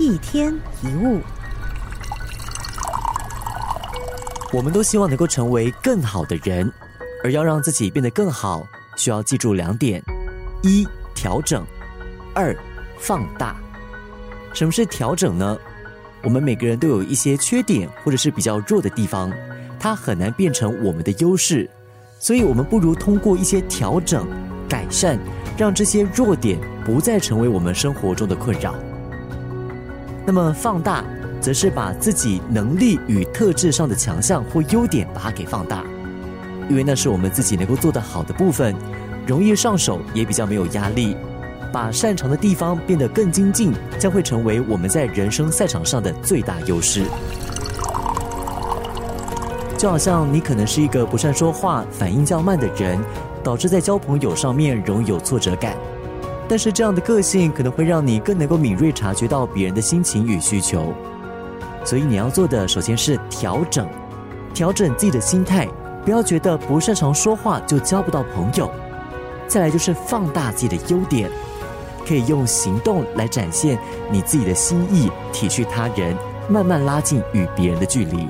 [0.00, 0.50] 一天
[0.82, 1.20] 一物，
[4.50, 6.72] 我们都希望能够成为更好的人，
[7.22, 8.66] 而要让自己变得更好，
[8.96, 10.02] 需要记住两点：
[10.62, 11.62] 一、调整；
[12.34, 12.56] 二、
[12.98, 13.54] 放大。
[14.54, 15.58] 什么是调整呢？
[16.22, 19.30] 我们每个人都有一些缺点或者是比较弱的地方，
[19.78, 21.68] 它很难变成我们的优势，
[22.18, 24.26] 所以我们不如通过一些调整、
[24.66, 25.18] 改善，
[25.58, 28.74] 让这些弱点不再成为我们生活中的困扰。
[30.26, 31.04] 那么放大，
[31.40, 35.84] 则是把自己能力与特质上的强项或优点把它给放大，
[36.68, 38.74] 因为那是我们自己能够做得好的部分，
[39.26, 41.16] 容易上手，也比较没有压力。
[41.72, 47.04] 把擅长的地方变得更精进，将会成为我们在人生赛场上的最大优势。
[49.78, 52.98] 就好像你可能是一个不善说话、反应较慢的人，
[53.42, 55.76] 导致在交朋友上面容易有挫折感。
[56.50, 60.92] 但是这样的个性可能会让你更能够敏锐察觉到别人的心情与需求。
[61.84, 63.88] 所以你要做的，首先是调整，
[64.52, 65.68] 调整自己的心态，
[66.04, 68.68] 不要觉得不擅长说话就交不到朋友。
[69.46, 71.30] 再来就是放大自己的优点。
[72.04, 73.78] 可以用行动来展现
[74.10, 76.16] 你自己的心意，体恤他人，
[76.48, 78.26] 慢慢拉近与别人的距离。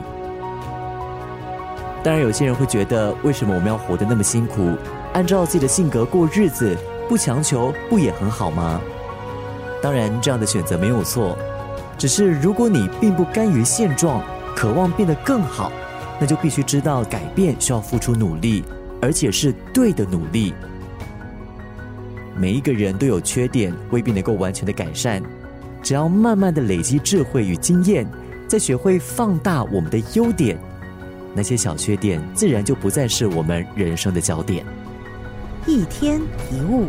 [2.02, 4.76] 当然，有些人会觉得，为什么我们要活得那么辛苦？
[5.14, 6.76] 按照自己的性格过日子，
[7.11, 8.80] 不强求，不也很好吗？
[9.83, 11.36] 当然，这样的选择没有错。
[11.98, 14.22] 只是如果你并不甘于现状，
[14.55, 15.72] 渴望变得更好，
[16.20, 18.62] 那就必须知道改变需要付出努力，
[19.03, 20.55] 而且是对的努力。
[22.36, 25.20] 每一个人都有缺点，未必能够完全的改善。
[25.83, 28.06] 只要慢慢的累积智慧与经验，
[28.47, 30.56] 再学会放大我们的优点，
[31.34, 34.64] 那些小缺点自然就不再是我们人生的焦点。
[35.70, 36.88] 一天一物。